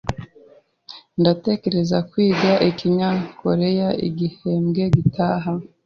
Ndatekereza 1.19 1.97
kwiga 2.09 2.51
ikinyakoreya 2.69 3.87
igihembwe 4.07 4.83
gitaha. 4.95 5.51